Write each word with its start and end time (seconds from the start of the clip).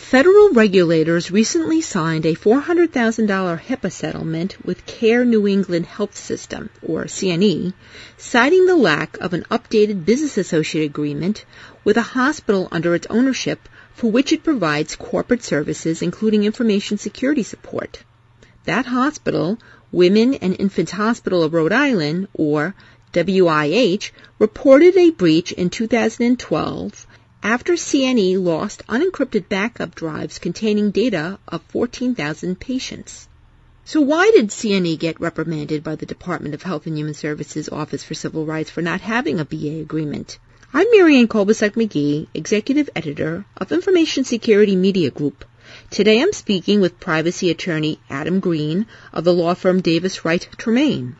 Federal 0.00 0.48
regulators 0.50 1.30
recently 1.30 1.80
signed 1.82 2.26
a 2.26 2.34
$400,000 2.34 3.60
HIPAA 3.60 3.92
settlement 3.92 4.56
with 4.64 4.84
Care 4.86 5.24
New 5.24 5.46
England 5.46 5.86
Health 5.86 6.16
System, 6.16 6.68
or 6.82 7.04
CNE, 7.04 7.74
citing 8.16 8.66
the 8.66 8.74
lack 8.74 9.18
of 9.18 9.34
an 9.34 9.44
updated 9.52 10.04
business 10.04 10.36
associate 10.36 10.86
agreement 10.86 11.44
with 11.84 11.96
a 11.96 12.02
hospital 12.02 12.66
under 12.72 12.94
its 12.96 13.06
ownership 13.08 13.68
for 13.94 14.10
which 14.10 14.32
it 14.32 14.42
provides 14.42 14.96
corporate 14.96 15.44
services 15.44 16.02
including 16.02 16.42
information 16.42 16.98
security 16.98 17.44
support. 17.44 18.02
That 18.64 18.86
hospital, 18.86 19.58
Women 19.92 20.34
and 20.34 20.58
Infants 20.58 20.92
Hospital 20.92 21.44
of 21.44 21.52
Rhode 21.52 21.72
Island, 21.72 22.26
or 22.32 22.74
WIH, 23.12 24.10
reported 24.40 24.96
a 24.96 25.10
breach 25.10 25.52
in 25.52 25.70
2012 25.70 27.06
after 27.42 27.72
CNE 27.72 28.42
lost 28.42 28.86
unencrypted 28.86 29.48
backup 29.48 29.94
drives 29.94 30.38
containing 30.38 30.90
data 30.90 31.38
of 31.48 31.62
14,000 31.68 32.60
patients. 32.60 33.28
So 33.84 34.02
why 34.02 34.30
did 34.30 34.48
CNE 34.48 34.98
get 34.98 35.20
reprimanded 35.20 35.82
by 35.82 35.96
the 35.96 36.04
Department 36.04 36.54
of 36.54 36.62
Health 36.62 36.86
and 36.86 36.98
Human 36.98 37.14
Services 37.14 37.70
Office 37.70 38.04
for 38.04 38.14
Civil 38.14 38.44
Rights 38.44 38.70
for 38.70 38.82
not 38.82 39.00
having 39.00 39.40
a 39.40 39.44
BA 39.46 39.80
agreement? 39.80 40.38
I'm 40.72 40.86
Marianne 40.92 41.28
Kolbasuk 41.28 41.70
McGee, 41.70 42.28
Executive 42.34 42.90
Editor 42.94 43.46
of 43.56 43.72
Information 43.72 44.24
Security 44.24 44.76
Media 44.76 45.10
Group. 45.10 45.44
Today 45.88 46.20
I'm 46.20 46.32
speaking 46.32 46.80
with 46.80 47.00
privacy 47.00 47.50
attorney 47.50 47.98
Adam 48.10 48.40
Green 48.40 48.86
of 49.12 49.24
the 49.24 49.32
law 49.32 49.54
firm 49.54 49.80
Davis 49.80 50.24
Wright 50.24 50.46
Tremaine. 50.58 51.16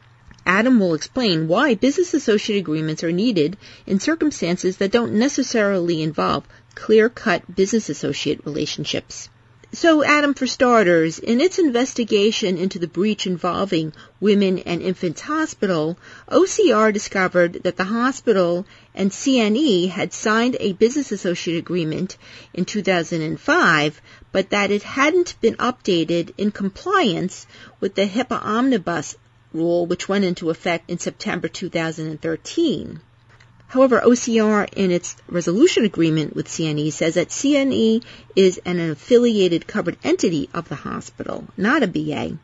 Adam 0.47 0.80
will 0.80 0.95
explain 0.95 1.49
why 1.49 1.75
business 1.75 2.15
associate 2.15 2.59
agreements 2.59 3.05
are 3.05 3.12
needed 3.12 3.57
in 3.87 4.01
circumstances 4.01 4.79
that 4.79 4.91
don't 4.91 5.12
necessarily 5.12 6.03
involve 6.03 6.47
clear-cut 6.75 7.55
business 7.55 7.89
associate 7.89 8.41
relationships. 8.45 9.29
So, 9.73 10.03
Adam, 10.03 10.34
for 10.34 10.48
starters, 10.48 11.21
in 11.21 11.41
its 11.41 11.61
investigation 11.61 12.59
into 12.59 12.81
the 12.81 12.89
breach 12.89 13.25
involving 13.29 13.92
Women 14.19 14.59
and 14.59 14.83
Infants 14.83 15.20
Hospital, 15.20 15.97
OCR 16.29 16.92
discovered 16.92 17.61
that 17.62 17.77
the 17.77 17.84
hospital 17.84 18.67
and 18.97 19.12
CNE 19.12 19.91
had 19.91 20.12
signed 20.12 20.57
a 20.59 20.73
business 20.73 21.12
associate 21.12 21.57
agreement 21.57 22.17
in 22.53 22.64
2005, 22.64 24.03
but 24.33 24.51
that 24.51 24.73
it 24.73 24.83
hadn't 24.83 25.41
been 25.41 25.55
updated 25.55 26.33
in 26.36 26.51
compliance 26.51 27.47
with 27.79 27.95
the 27.95 28.07
HIPAA 28.07 28.42
Omnibus 28.42 29.14
rule, 29.53 29.87
which 29.87 30.09
went 30.09 30.25
into 30.25 30.51
effect 30.51 30.91
in 30.91 30.98
September 30.98 31.48
2013. 31.48 33.01
However, 33.69 34.01
OCR 34.01 34.69
in 34.75 34.91
its 34.91 35.15
resolution 35.29 35.84
agreement 35.84 36.34
with 36.34 36.48
CNE 36.48 36.92
says 36.92 37.15
that 37.15 37.29
CNE 37.29 38.03
is 38.34 38.61
an 38.65 38.81
affiliated 38.81 39.67
covered 39.67 39.97
entity 40.03 40.48
of 40.53 40.69
the 40.69 40.75
hospital, 40.75 41.47
not 41.57 41.84
a 41.84 41.87
BA. 41.87 42.37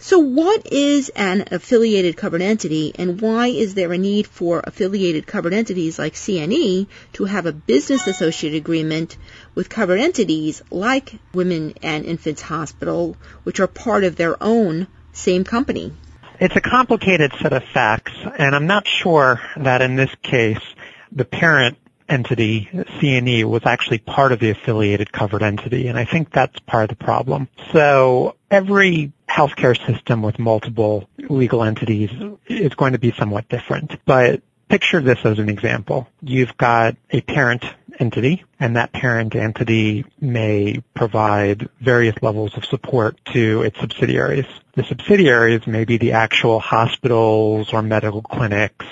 So 0.00 0.20
what 0.20 0.72
is 0.72 1.10
an 1.10 1.44
affiliated 1.50 2.16
covered 2.16 2.40
entity 2.40 2.92
and 2.94 3.20
why 3.20 3.48
is 3.48 3.74
there 3.74 3.92
a 3.92 3.98
need 3.98 4.28
for 4.28 4.60
affiliated 4.64 5.26
covered 5.26 5.52
entities 5.52 5.98
like 5.98 6.14
CNE 6.14 6.86
to 7.14 7.24
have 7.24 7.46
a 7.46 7.52
business 7.52 8.06
associate 8.06 8.54
agreement 8.54 9.16
with 9.56 9.68
covered 9.68 9.98
entities 9.98 10.62
like 10.70 11.18
Women 11.34 11.74
and 11.82 12.04
Infants 12.04 12.42
Hospital, 12.42 13.16
which 13.42 13.58
are 13.58 13.66
part 13.66 14.04
of 14.04 14.14
their 14.14 14.40
own 14.40 14.86
same 15.12 15.42
company? 15.42 15.92
It's 16.40 16.54
a 16.54 16.60
complicated 16.60 17.32
set 17.40 17.52
of 17.52 17.64
facts, 17.64 18.12
and 18.38 18.54
I'm 18.54 18.68
not 18.68 18.86
sure 18.86 19.40
that 19.56 19.82
in 19.82 19.96
this 19.96 20.10
case 20.22 20.62
the 21.10 21.24
parent 21.24 21.78
entity, 22.08 22.68
CNE, 22.72 23.44
was 23.44 23.62
actually 23.66 23.98
part 23.98 24.30
of 24.30 24.38
the 24.38 24.50
affiliated 24.50 25.10
covered 25.10 25.42
entity, 25.42 25.88
and 25.88 25.98
I 25.98 26.04
think 26.04 26.30
that's 26.30 26.58
part 26.60 26.90
of 26.90 26.96
the 26.96 27.04
problem. 27.04 27.48
So 27.72 28.36
every 28.50 29.12
healthcare 29.28 29.76
system 29.86 30.22
with 30.22 30.38
multiple 30.38 31.08
legal 31.18 31.64
entities 31.64 32.10
is 32.46 32.74
going 32.74 32.92
to 32.92 32.98
be 32.98 33.12
somewhat 33.12 33.48
different, 33.48 33.98
but 34.06 34.40
picture 34.68 35.00
this 35.00 35.18
as 35.24 35.38
an 35.38 35.48
example. 35.48 36.08
You've 36.22 36.56
got 36.56 36.96
a 37.10 37.20
parent 37.20 37.64
entity, 37.98 38.44
and 38.60 38.76
that 38.76 38.92
parent 38.92 39.34
entity 39.34 40.04
may 40.20 40.82
provide 40.94 41.68
various 41.80 42.14
levels 42.22 42.56
of 42.56 42.64
support 42.64 43.18
to 43.32 43.62
its 43.62 43.78
subsidiaries. 43.80 44.46
The 44.74 44.84
subsidiaries 44.84 45.66
may 45.66 45.84
be 45.84 45.98
the 45.98 46.12
actual 46.12 46.60
hospitals 46.60 47.72
or 47.72 47.82
medical 47.82 48.22
clinics 48.22 48.86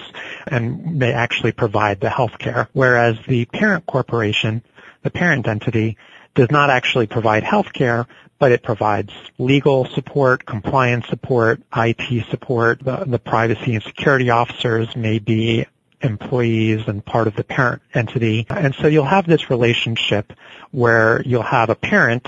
and 0.47 0.99
may 0.99 1.12
actually 1.12 1.53
provide 1.53 2.00
the 2.00 2.11
health 2.11 2.39
care, 2.39 2.69
whereas 2.72 3.17
the 3.27 3.44
parent 3.47 3.87
corporation, 3.87 4.62
the 5.03 5.11
parent 5.11 5.47
entity, 5.47 5.97
does 6.34 6.50
not 6.50 6.71
actually 6.71 7.06
provide 7.06 7.43
health 7.43 7.73
care, 7.73 8.06
but 8.38 8.53
it 8.53 8.62
provides 8.62 9.12
legal 9.38 9.87
support, 9.87 10.44
compliance 10.44 11.06
support, 11.09 11.62
IT 11.75 12.27
support. 12.31 12.84
The, 12.84 13.05
the 13.06 13.19
privacy 13.19 13.75
and 13.75 13.83
security 13.83 14.31
officers 14.31 14.94
may 14.94 15.19
be 15.19 15.67
employees 16.02 16.82
and 16.86 17.04
part 17.04 17.26
of 17.26 17.36
the 17.36 17.44
parent 17.44 17.82
entity. 17.94 18.46
And 18.50 18.74
so 18.74 18.86
you'll 18.86 19.04
have 19.04 19.26
this 19.26 19.50
relationship 19.50 20.32
where 20.70 21.22
you'll 21.22 21.42
have 21.42 21.70
a 21.70 21.74
parent 21.74 22.26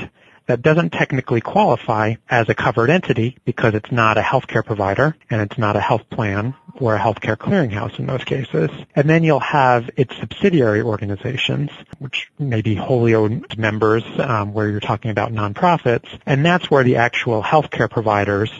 that 0.48 0.62
doesn't 0.62 0.90
technically 0.90 1.42
qualify 1.42 2.14
as 2.28 2.48
a 2.48 2.54
covered 2.54 2.88
entity 2.88 3.36
because 3.44 3.74
it's 3.74 3.92
not 3.92 4.16
a 4.16 4.22
healthcare 4.22 4.64
provider 4.64 5.14
and 5.28 5.42
it's 5.42 5.58
not 5.58 5.76
a 5.76 5.80
health 5.80 6.08
plan 6.10 6.54
or 6.80 6.96
a 6.96 6.98
healthcare 6.98 7.36
clearinghouse 7.36 7.98
in 7.98 8.06
most 8.06 8.24
cases. 8.24 8.70
And 8.96 9.10
then 9.10 9.24
you'll 9.24 9.40
have 9.40 9.90
its 9.96 10.16
subsidiary 10.16 10.80
organizations, 10.80 11.70
which 11.98 12.30
may 12.38 12.62
be 12.62 12.74
wholly 12.74 13.14
owned 13.14 13.58
members 13.58 14.04
um, 14.18 14.54
where 14.54 14.70
you're 14.70 14.80
talking 14.80 15.10
about 15.10 15.32
nonprofits. 15.32 16.08
And 16.24 16.44
that's 16.44 16.70
where 16.70 16.82
the 16.82 16.96
actual 16.96 17.42
healthcare 17.42 17.90
providers 17.90 18.50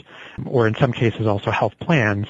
or 0.45 0.69
in 0.69 0.75
some 0.75 0.93
cases 0.93 1.27
also 1.27 1.51
health 1.51 1.75
plans 1.81 2.29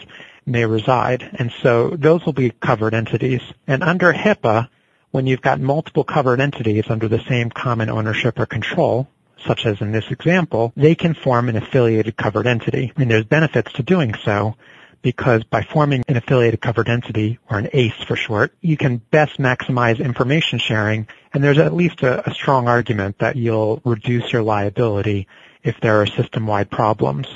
may 0.48 0.64
reside. 0.64 1.28
And 1.38 1.52
so 1.62 1.90
those 1.90 2.24
will 2.24 2.32
be 2.32 2.50
covered 2.50 2.94
entities. 2.94 3.42
And 3.66 3.82
under 3.82 4.12
HIPAA, 4.12 4.68
when 5.10 5.26
you've 5.26 5.42
got 5.42 5.60
multiple 5.60 6.04
covered 6.04 6.40
entities 6.40 6.84
under 6.88 7.08
the 7.08 7.22
same 7.28 7.50
common 7.50 7.88
ownership 7.88 8.38
or 8.38 8.46
control, 8.46 9.08
such 9.46 9.66
as 9.66 9.80
in 9.80 9.92
this 9.92 10.10
example, 10.10 10.72
they 10.76 10.94
can 10.94 11.14
form 11.14 11.48
an 11.48 11.56
affiliated 11.56 12.16
covered 12.16 12.46
entity. 12.46 12.92
And 12.96 13.10
there's 13.10 13.24
benefits 13.24 13.72
to 13.74 13.82
doing 13.82 14.14
so 14.24 14.56
because 15.00 15.44
by 15.44 15.62
forming 15.62 16.02
an 16.08 16.16
affiliated 16.16 16.60
covered 16.60 16.88
entity, 16.88 17.38
or 17.48 17.58
an 17.58 17.68
ACE 17.72 18.02
for 18.06 18.16
short, 18.16 18.52
you 18.60 18.76
can 18.76 18.96
best 18.96 19.38
maximize 19.38 20.04
information 20.04 20.58
sharing, 20.58 21.06
and 21.32 21.42
there's 21.42 21.58
at 21.58 21.72
least 21.72 22.02
a, 22.02 22.28
a 22.28 22.34
strong 22.34 22.66
argument 22.66 23.18
that 23.18 23.36
you'll 23.36 23.80
reduce 23.84 24.32
your 24.32 24.42
liability 24.42 25.28
if 25.62 25.80
there 25.80 26.02
are 26.02 26.06
system-wide 26.06 26.70
problems 26.70 27.26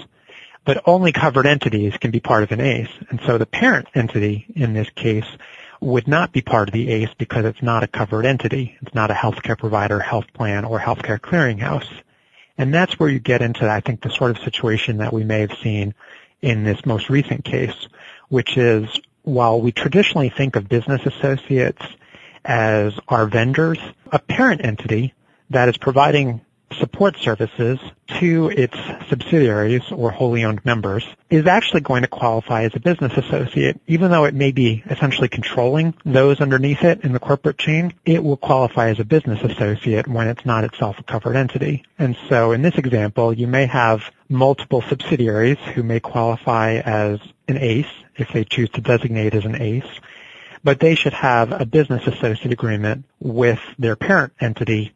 but 0.65 0.83
only 0.87 1.12
covered 1.12 1.47
entities 1.47 1.95
can 2.00 2.11
be 2.11 2.21
part 2.21 2.43
of 2.43 2.53
an 2.53 2.61
ACE. 2.61 2.91
And 3.11 3.21
so 3.27 3.39
the 3.39 3.47
parent 3.47 3.89
entity 3.95 4.47
in 4.55 4.75
this 4.75 4.89
case 4.91 5.27
would 5.81 6.06
not 6.06 6.33
be 6.33 6.41
part 6.41 6.69
of 6.69 6.73
the 6.73 6.89
ACE 6.89 7.11
because 7.19 7.45
it's 7.45 7.62
not 7.62 7.83
a 7.83 7.89
covered 7.89 8.25
entity. 8.25 8.78
It's 8.83 8.95
not 8.95 9.11
a 9.11 9.15
healthcare 9.15 9.59
provider, 9.59 9.99
health 9.99 10.27
plan, 10.33 10.65
or 10.65 10.78
healthcare 10.78 11.19
clearinghouse. 11.19 11.89
And 12.56 12.72
that's 12.72 12.99
where 13.01 13.09
you 13.09 13.19
get 13.19 13.43
into, 13.43 13.69
I 13.69 13.81
think, 13.81 14.03
the 14.03 14.11
sort 14.11 14.31
of 14.31 14.39
situation 14.39 14.99
that 14.99 15.12
we 15.12 15.25
may 15.25 15.41
have 15.41 15.59
seen 15.62 15.95
in 16.41 16.62
this 16.62 16.87
most 16.87 17.11
recent 17.11 17.45
case, 17.45 17.89
which 18.28 18.56
is 18.56 18.89
while 19.22 19.61
we 19.61 19.72
traditionally 19.72 20.28
think 20.28 20.55
of 20.55 20.69
business 20.69 21.05
associates 21.05 21.83
as 22.45 22.93
our 23.09 23.27
vendors, 23.27 23.78
a 24.11 24.19
parent 24.19 24.65
entity 24.65 25.15
that 25.51 25.69
is 25.69 25.77
providing 25.77 26.41
support 26.78 27.16
services 27.16 27.78
to 28.21 28.49
its 28.50 28.77
subsidiaries 29.09 29.83
or 29.91 30.10
wholly 30.10 30.44
owned 30.44 30.65
members 30.65 31.05
is 31.31 31.47
actually 31.47 31.81
going 31.81 32.03
to 32.03 32.09
qualify 32.09 32.65
as 32.65 32.75
a 32.75 32.81
business 32.81 33.12
associate. 33.16 33.81
Even 33.87 34.10
though 34.10 34.25
it 34.25 34.34
may 34.34 34.53
be 34.53 34.83
essentially 34.91 35.28
controlling 35.28 35.94
those 36.05 36.41
underneath 36.41 36.83
it 36.83 37.00
in 37.03 37.12
the 37.12 37.19
corporate 37.19 37.59
chain, 37.59 37.94
it 38.05 38.22
will 38.22 38.37
qualify 38.37 38.91
as 38.91 39.00
a 39.00 39.05
business 39.05 39.43
associate 39.43 40.06
when 40.06 40.28
it's 40.28 40.44
not 40.44 40.65
itself 40.65 40.99
a 40.99 41.03
covered 41.03 41.36
entity. 41.36 41.84
And 41.98 42.16
so 42.28 42.53
in 42.53 42.63
this 42.63 42.77
example, 42.77 43.33
you 43.33 43.47
may 43.47 43.66
have 43.66 44.10
multiple 44.28 44.83
subsidiaries 44.83 45.59
who 45.74 45.83
may 45.83 46.01
qualify 46.01 46.77
as 46.77 47.21
an 47.48 47.59
ACE 47.59 47.86
if 48.16 48.33
they 48.33 48.45
choose 48.45 48.71
to 48.71 48.80
designate 48.80 49.34
as 49.34 49.45
an 49.45 49.60
ACE 49.60 50.01
but 50.65 50.80
they 50.80 50.95
should 50.95 51.13
have 51.13 51.53
a 51.53 51.66
business 51.66 52.07
associate 52.07 52.53
agreement 52.53 53.04
with 53.19 53.59
their 53.78 53.97
parent 53.97 54.33
entity 54.41 54.92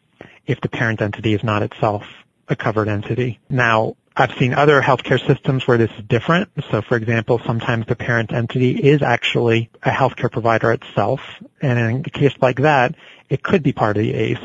if 0.46 0.60
the 0.60 0.68
parent 0.68 1.02
entity 1.02 1.34
is 1.34 1.42
not 1.42 1.62
itself 1.62 2.04
a 2.48 2.56
covered 2.56 2.88
entity. 2.88 3.40
Now, 3.48 3.96
I've 4.16 4.32
seen 4.38 4.54
other 4.54 4.80
healthcare 4.80 5.24
systems 5.26 5.66
where 5.66 5.76
this 5.76 5.90
is 5.98 6.04
different. 6.08 6.48
So 6.70 6.80
for 6.80 6.96
example, 6.96 7.40
sometimes 7.44 7.86
the 7.86 7.96
parent 7.96 8.32
entity 8.32 8.70
is 8.70 9.02
actually 9.02 9.70
a 9.82 9.90
healthcare 9.90 10.32
provider 10.32 10.72
itself. 10.72 11.20
And 11.60 11.78
in 11.78 12.04
a 12.06 12.10
case 12.10 12.32
like 12.40 12.60
that, 12.60 12.94
it 13.28 13.42
could 13.42 13.62
be 13.62 13.72
part 13.72 13.98
of 13.98 14.02
the 14.02 14.14
ACE. 14.14 14.38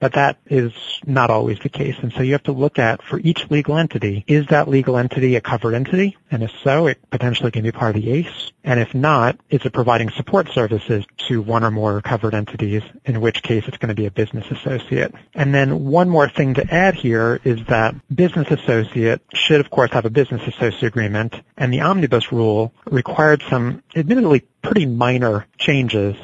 But 0.00 0.12
that 0.12 0.38
is 0.46 0.72
not 1.06 1.30
always 1.30 1.58
the 1.58 1.68
case. 1.68 1.96
And 2.00 2.12
so 2.12 2.22
you 2.22 2.32
have 2.32 2.44
to 2.44 2.52
look 2.52 2.78
at, 2.78 3.02
for 3.02 3.18
each 3.18 3.50
legal 3.50 3.76
entity, 3.76 4.24
is 4.28 4.46
that 4.46 4.68
legal 4.68 4.96
entity 4.96 5.34
a 5.34 5.40
covered 5.40 5.74
entity? 5.74 6.16
And 6.30 6.42
if 6.42 6.52
so, 6.62 6.86
it 6.86 6.98
potentially 7.10 7.50
can 7.50 7.64
be 7.64 7.72
part 7.72 7.96
of 7.96 8.02
the 8.02 8.10
ACE. 8.10 8.52
And 8.62 8.78
if 8.78 8.94
not, 8.94 9.38
is 9.50 9.64
it 9.64 9.72
providing 9.72 10.10
support 10.10 10.50
services 10.50 11.04
to 11.28 11.42
one 11.42 11.64
or 11.64 11.70
more 11.70 12.00
covered 12.00 12.34
entities, 12.34 12.82
in 13.04 13.20
which 13.20 13.42
case 13.42 13.64
it's 13.66 13.78
going 13.78 13.88
to 13.88 13.94
be 13.94 14.06
a 14.06 14.10
business 14.10 14.46
associate. 14.50 15.14
And 15.34 15.54
then 15.54 15.86
one 15.86 16.08
more 16.08 16.28
thing 16.28 16.54
to 16.54 16.72
add 16.72 16.94
here 16.94 17.40
is 17.44 17.58
that 17.68 17.94
business 18.14 18.50
associate 18.50 19.22
should 19.32 19.60
of 19.60 19.70
course 19.70 19.90
have 19.92 20.04
a 20.04 20.10
business 20.10 20.42
associate 20.46 20.84
agreement, 20.84 21.34
and 21.56 21.72
the 21.72 21.80
omnibus 21.80 22.30
rule 22.30 22.72
required 22.86 23.42
some 23.48 23.82
admittedly 23.96 24.40
pretty 24.62 24.86
minor 24.86 25.46
changes 25.58 26.14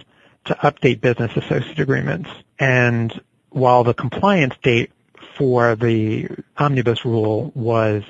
to 0.45 0.55
update 0.55 1.01
business 1.01 1.33
associate 1.37 1.79
agreements. 1.79 2.29
And 2.59 3.19
while 3.55 3.85
the 3.85 3.95
compliance 3.95 4.55
date 4.63 4.91
for 5.39 5.77
the 5.77 6.29
omnibus 6.59 7.05
rule 7.05 7.53
was 7.55 8.03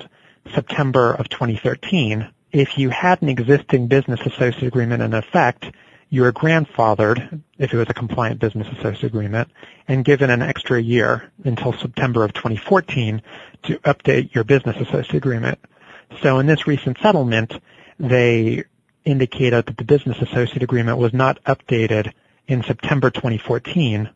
September 0.53 1.13
of 1.13 1.29
2013, 1.29 2.27
if 2.51 2.77
you 2.79 2.89
had 2.89 3.21
an 3.21 3.29
existing 3.29 3.87
business 3.87 4.19
associate 4.21 4.63
agreement 4.63 5.03
in 5.03 5.13
effect, 5.13 5.65
you 6.09 6.23
were 6.23 6.33
grandfathered, 6.33 7.41
if 7.59 7.73
it 7.73 7.77
was 7.77 7.87
a 7.89 7.93
compliant 7.93 8.39
business 8.39 8.67
associate 8.77 9.03
agreement, 9.03 9.49
and 9.87 10.03
given 10.03 10.31
an 10.31 10.41
extra 10.41 10.81
year 10.81 11.31
until 11.43 11.73
September 11.73 12.23
of 12.23 12.33
2014 12.33 13.21
to 13.63 13.77
update 13.79 14.33
your 14.33 14.43
business 14.43 14.75
associate 14.77 15.15
agreement. 15.15 15.59
So 16.23 16.39
in 16.39 16.47
this 16.47 16.65
recent 16.65 16.97
settlement, 16.99 17.53
they 17.99 18.63
indicated 19.03 19.67
that 19.67 19.77
the 19.77 19.83
business 19.83 20.17
associate 20.21 20.63
agreement 20.63 20.97
was 20.97 21.13
not 21.13 21.43
updated 21.43 22.13
in 22.47 22.63
September 22.63 23.11
2014, 23.11 24.09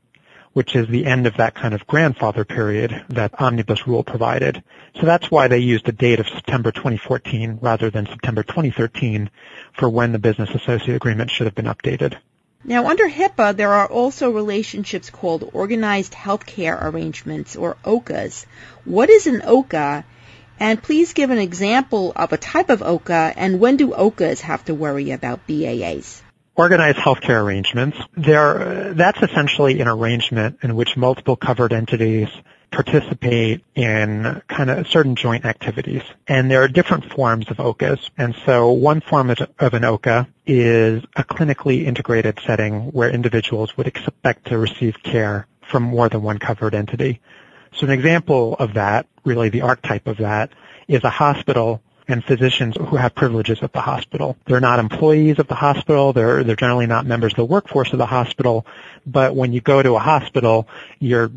which 0.54 0.76
is 0.76 0.88
the 0.88 1.06
end 1.06 1.28
of 1.28 1.38
that 1.38 1.56
kind 1.56 1.74
of 1.74 1.86
grandfather 1.88 2.46
period 2.46 3.06
that 3.10 3.40
Omnibus 3.40 3.88
Rule 3.88 4.04
provided. 4.04 4.64
So 5.00 5.06
that's 5.06 5.30
why 5.30 5.48
they 5.48 5.60
used 5.60 5.86
the 5.86 5.92
date 5.92 6.20
of 6.20 6.28
September 6.28 6.72
2014 6.72 7.60
rather 7.62 7.90
than 7.90 8.08
September 8.08 8.44
2013 8.44 9.30
for 9.78 9.90
when 9.90 10.12
the 10.12 10.20
business 10.20 10.50
associate 10.54 10.96
agreement 10.96 11.32
should 11.32 11.48
have 11.48 11.56
been 11.56 11.66
updated. 11.66 12.18
Now, 12.64 12.88
under 12.88 13.08
HIPAA, 13.08 13.56
there 13.56 13.72
are 13.72 13.88
also 13.88 14.32
relationships 14.32 15.10
called 15.10 15.50
organized 15.54 16.12
healthcare 16.12 16.78
arrangements, 16.82 17.56
or 17.56 17.78
OCAs. 17.86 18.46
What 18.84 19.10
is 19.10 19.28
an 19.28 19.42
OCA? 19.46 20.04
And 20.60 20.84
please 20.84 21.14
give 21.14 21.30
an 21.30 21.38
example 21.38 22.12
of 22.14 22.34
a 22.34 22.38
type 22.38 22.70
of 22.70 22.84
OCA, 22.84 23.34
and 23.38 23.62
when 23.62 23.78
do 23.78 23.94
OCAs 23.94 24.42
have 24.42 24.66
to 24.66 24.76
worry 24.76 25.12
about 25.12 25.48
BAAs? 25.48 26.22
Organized 26.60 26.98
healthcare 26.98 27.42
arrangements. 27.42 27.98
There, 28.18 28.94
that's 28.94 29.22
essentially 29.22 29.80
an 29.80 29.88
arrangement 29.88 30.60
in 30.62 30.76
which 30.76 30.98
multiple 30.98 31.38
covered 31.38 31.72
entities 31.72 32.28
participate 32.70 33.64
in 33.76 34.42
kind 34.50 34.70
of 34.70 34.86
certain 34.90 35.16
joint 35.16 35.46
activities. 35.46 36.02
And 36.28 36.52
there 36.52 36.62
are 36.62 36.68
different 36.68 37.14
forms 37.14 37.50
of 37.50 37.58
OCAs. 37.58 38.10
And 38.18 38.36
so 38.46 38.72
one 38.72 39.00
form 39.00 39.30
of 39.30 39.74
an 39.74 39.86
OCA 39.86 40.28
is 40.46 41.02
a 41.16 41.24
clinically 41.24 41.86
integrated 41.86 42.38
setting 42.46 42.92
where 42.92 43.10
individuals 43.10 43.78
would 43.78 43.88
expect 43.88 44.48
to 44.48 44.58
receive 44.58 45.02
care 45.02 45.48
from 45.62 45.84
more 45.84 46.10
than 46.10 46.22
one 46.24 46.40
covered 46.40 46.76
entity. 46.76 47.22
So 47.72 47.86
an 47.86 47.92
example 47.94 48.56
of 48.60 48.74
that, 48.74 49.08
really 49.24 49.48
the 49.48 49.62
archetype 49.62 50.08
of 50.08 50.18
that, 50.18 50.52
is 50.90 51.06
a 51.06 51.10
hospital 51.10 51.82
and 52.10 52.24
physicians 52.24 52.76
who 52.76 52.96
have 52.96 53.14
privileges 53.14 53.60
at 53.62 53.72
the 53.72 53.82
hospital. 53.82 54.36
They're 54.46 54.60
not 54.60 54.80
employees 54.80 55.38
of 55.40 55.48
the 55.48 55.56
hospital. 55.56 56.12
They're, 56.12 56.44
they're 56.44 56.56
generally 56.56 56.88
not 56.88 57.06
members 57.06 57.34
of 57.34 57.38
the 57.38 57.46
workforce 57.46 57.94
of 57.94 58.00
the 58.00 58.06
hospital. 58.08 58.66
But 59.06 59.36
when 59.36 59.54
you 59.54 59.62
go 59.62 59.82
to 59.82 59.96
a 59.96 60.00
hospital, 60.00 60.68
you're 61.00 61.32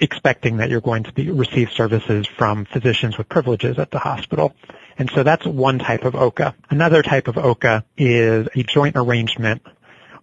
expecting 0.00 0.58
that 0.58 0.68
you're 0.68 0.82
going 0.82 1.04
to 1.04 1.12
be, 1.12 1.30
receive 1.30 1.72
services 1.72 2.26
from 2.26 2.66
physicians 2.66 3.16
with 3.16 3.28
privileges 3.28 3.78
at 3.78 3.90
the 3.90 3.98
hospital. 3.98 4.54
And 4.98 5.10
so 5.10 5.22
that's 5.22 5.46
one 5.46 5.78
type 5.78 6.04
of 6.04 6.14
OCA. 6.14 6.54
Another 6.68 7.02
type 7.02 7.26
of 7.26 7.38
OCA 7.38 7.84
is 7.96 8.48
a 8.54 8.62
joint 8.64 8.96
arrangement 8.96 9.62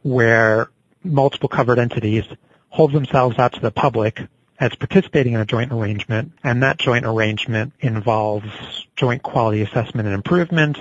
where 0.04 0.70
multiple 1.04 1.50
covered 1.50 1.80
entities 1.80 2.26
hold 2.70 2.92
themselves 2.92 3.40
out 3.40 3.54
to 3.54 3.60
the 3.60 3.72
public 3.72 4.22
as 4.60 4.74
participating 4.76 5.34
in 5.34 5.42
a 5.42 5.46
joint 5.46 5.72
arrangement, 5.72 6.32
and 6.44 6.64
that 6.64 6.78
joint 6.78 7.06
arrangement 7.06 7.74
involves 7.80 8.48
joint 8.96 9.22
quality 9.22 9.62
assessment 9.62 10.08
and 10.08 10.16
improvement, 10.16 10.78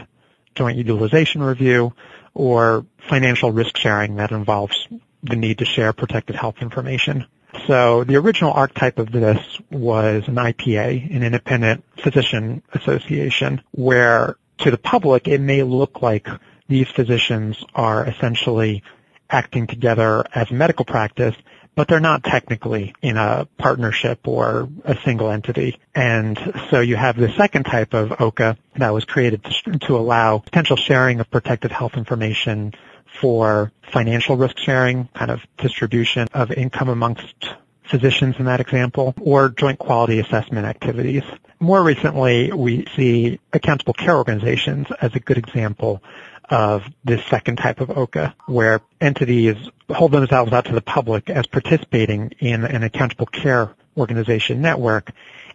joint 0.54 0.78
utilization 0.78 1.42
review, 1.42 1.92
or 2.34 2.86
financial 3.08 3.50
risk 3.50 3.76
sharing 3.76 4.16
that 4.16 4.30
involves 4.30 4.88
the 5.22 5.36
need 5.36 5.58
to 5.58 5.64
share 5.64 5.92
protected 5.92 6.36
health 6.36 6.56
information. 6.60 7.26
So 7.66 8.04
the 8.04 8.16
original 8.16 8.52
archetype 8.52 8.98
of 8.98 9.10
this 9.10 9.38
was 9.70 10.24
an 10.26 10.34
IPA, 10.34 11.14
an 11.14 11.22
independent 11.22 11.84
physician 12.02 12.62
association, 12.72 13.62
where 13.70 14.36
to 14.58 14.70
the 14.70 14.78
public 14.78 15.28
it 15.28 15.40
may 15.40 15.62
look 15.62 16.02
like 16.02 16.28
these 16.68 16.88
physicians 16.88 17.62
are 17.74 18.06
essentially 18.06 18.82
acting 19.30 19.66
together 19.66 20.24
as 20.34 20.50
a 20.50 20.54
medical 20.54 20.84
practice, 20.84 21.34
but 21.74 21.88
they're 21.88 22.00
not 22.00 22.22
technically 22.22 22.94
in 23.02 23.16
a 23.16 23.46
partnership 23.58 24.26
or 24.26 24.68
a 24.84 24.96
single 25.04 25.30
entity. 25.30 25.78
And 25.94 26.38
so 26.70 26.80
you 26.80 26.96
have 26.96 27.16
the 27.16 27.32
second 27.36 27.64
type 27.64 27.94
of 27.94 28.20
OCA 28.20 28.56
that 28.76 28.90
was 28.90 29.04
created 29.04 29.44
to, 29.82 29.94
allow 29.94 30.38
potential 30.38 30.76
sharing 30.76 31.20
of 31.20 31.30
protected 31.30 31.70
health 31.70 31.94
information 31.96 32.72
for 33.20 33.72
financial 33.92 34.36
risk 34.36 34.58
sharing, 34.58 35.08
kind 35.14 35.30
of 35.30 35.40
distribution 35.58 36.26
of 36.34 36.50
income 36.50 36.88
amongst 36.88 37.54
physicians 37.84 38.36
in 38.38 38.46
that 38.46 38.60
example, 38.60 39.14
or 39.20 39.50
joint 39.50 39.78
quality 39.78 40.18
assessment 40.18 40.66
activities. 40.66 41.22
More 41.60 41.82
recently, 41.82 42.52
we 42.52 42.86
see 42.96 43.38
accountable 43.52 43.94
care 43.94 44.16
organizations 44.16 44.86
as 45.00 45.14
a 45.14 45.20
good 45.20 45.38
example 45.38 46.02
of 46.50 46.84
this 47.04 47.24
second 47.26 47.56
type 47.56 47.80
of 47.80 47.90
OCA, 47.90 48.34
where 48.46 48.80
entities 49.00 49.56
hold 49.88 50.12
themselves 50.12 50.52
out 50.52 50.66
to 50.66 50.72
the 50.72 50.80
public 50.80 51.30
as 51.30 51.46
participating 51.46 52.32
in 52.38 52.64
an 52.64 52.82
accountable 52.82 53.26
care 53.26 53.74
organization 53.96 54.60
network 54.60 55.10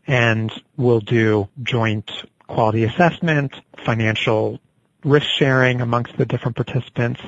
and 0.08 0.52
will 0.78 1.00
do 1.00 1.48
joint 1.62 2.10
quality 2.48 2.84
assessment, 2.84 3.54
financial 3.86 4.60
risk 5.04 5.28
sharing 5.28 5.82
amongst 5.82 6.18
the 6.18 6.26
different 6.26 6.56
participants. 6.56 7.22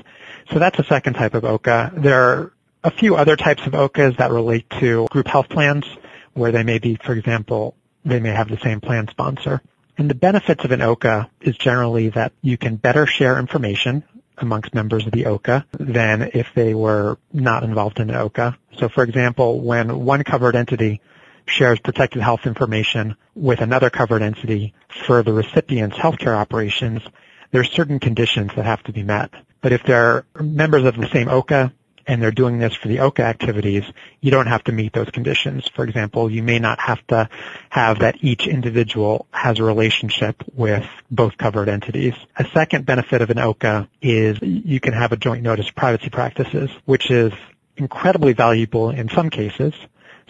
So 0.52 0.60
that's 0.60 0.80
a 0.80 0.84
second 0.84 1.14
type 1.14 1.36
of 1.36 1.46
OCA. 1.46 1.94
There 1.96 2.22
are 2.22 2.54
a 2.84 2.92
few 2.92 3.16
other 3.16 3.36
types 3.36 3.66
of 3.66 3.74
OCAs 3.74 4.18
that 4.18 4.32
relate 4.32 4.70
to 4.80 5.08
group 5.12 5.28
health 5.28 5.50
plans 5.50 5.86
where 6.34 6.52
they 6.52 6.64
may 6.64 6.80
be, 6.80 6.96
for 6.96 7.14
example, 7.14 7.76
they 8.04 8.20
may 8.20 8.32
have 8.32 8.50
the 8.50 8.58
same 8.58 8.82
plan 8.82 9.08
sponsor. 9.10 9.62
And 10.02 10.10
the 10.10 10.16
benefits 10.16 10.66
of 10.66 10.72
an 10.72 10.82
OCA 10.82 11.30
is 11.42 11.56
generally 11.56 12.10
that 12.10 12.34
you 12.42 12.58
can 12.58 12.76
better 12.76 13.06
share 13.06 13.38
information 13.38 14.04
amongst 14.36 14.74
members 14.74 15.06
of 15.06 15.12
the 15.12 15.28
OCA 15.28 15.64
than 15.78 16.32
if 16.34 16.48
they 16.56 16.74
were 16.74 17.20
not 17.32 17.62
involved 17.64 18.00
in 18.00 18.10
an 18.10 18.16
OCA. 18.16 18.58
So 18.80 18.90
for 18.90 19.04
example, 19.04 19.62
when 19.62 20.04
one 20.04 20.24
covered 20.24 20.56
entity 20.56 21.02
shares 21.46 21.80
protected 21.80 22.24
health 22.24 22.48
information 22.48 23.16
with 23.36 23.62
another 23.62 23.92
covered 23.92 24.24
entity 24.24 24.74
for 25.06 25.22
the 25.22 25.34
recipient's 25.34 25.98
healthcare 25.98 26.36
operations, 26.36 27.04
there 27.52 27.62
are 27.62 27.64
certain 27.64 28.00
conditions 28.00 28.50
that 28.56 28.66
have 28.66 28.82
to 28.86 28.92
be 28.92 29.04
met. 29.04 29.30
But 29.62 29.72
if 29.72 29.84
they're 29.84 30.26
members 30.34 30.84
of 30.84 30.98
the 30.98 31.10
same 31.10 31.30
OCA 31.30 31.72
and 32.08 32.22
they're 32.22 32.32
doing 32.32 32.60
this 32.60 32.74
for 32.74 32.88
the 32.88 33.00
OCA 33.00 33.24
activities, 33.24 33.84
you 34.20 34.32
don't 34.32 34.48
have 34.48 34.64
to 34.66 34.72
meet 34.72 34.94
those 34.94 35.10
conditions. 35.10 35.68
For 35.76 35.84
example, 35.84 36.30
you 36.32 36.44
may 36.44 36.60
not 36.60 36.80
have 36.80 37.06
to 37.08 37.30
have 37.70 38.00
that 38.00 38.18
each 38.22 38.48
individual 38.48 39.28
has 39.32 39.60
a 39.60 39.64
relationship 39.64 40.44
with 40.54 40.86
both 41.10 41.38
covered 41.38 41.70
entities. 41.70 42.14
A 42.38 42.46
second 42.54 42.86
benefit 42.86 43.22
of 43.22 43.30
an 43.30 43.40
OCA 43.40 43.90
is 44.02 44.40
you 44.42 44.80
can 44.80 44.94
have 44.94 45.12
a 45.12 45.18
joint 45.18 45.44
notice 45.44 45.70
of 45.70 45.76
privacy 45.76 46.10
practices, 46.10 46.70
which 46.86 47.12
is 47.12 47.34
incredibly 47.78 48.34
valuable 48.34 48.90
in 48.90 49.10
some 49.10 49.30
cases, 49.30 49.74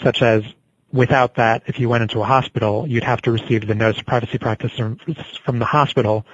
such 0.01 0.21
as 0.21 0.43
without 0.91 1.35
that, 1.35 1.63
if 1.67 1.79
you 1.79 1.89
went 1.89 2.03
into 2.03 2.21
a 2.21 2.25
hospital, 2.25 2.87
you'd 2.87 3.03
have 3.03 3.21
to 3.21 3.31
receive 3.31 3.65
the 3.65 3.75
notice 3.75 3.99
of 3.99 4.05
privacy 4.05 4.37
practice 4.37 4.73
from 4.73 5.59
the 5.59 5.65
hospital, 5.65 6.25